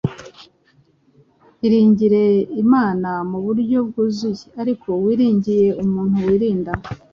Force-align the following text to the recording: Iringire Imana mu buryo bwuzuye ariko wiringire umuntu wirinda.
Iringire 1.65 2.23
Imana 2.63 3.09
mu 3.29 3.39
buryo 3.45 3.77
bwuzuye 3.87 4.43
ariko 4.61 4.87
wiringire 5.03 5.67
umuntu 5.83 6.15
wirinda. 6.27 6.71